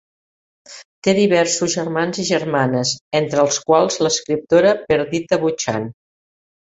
[1.07, 5.87] Té diversos germans i germanes, entre els quals l'escriptora Perdita Buchan.